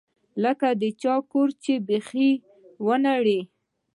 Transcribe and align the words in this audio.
لکه 0.43 0.67
د 0.81 0.83
چا 1.01 1.15
کور 1.31 1.49
چې 1.63 1.73
له 1.77 1.83
بيخه 1.87 2.29
ونړوې. 2.85 3.41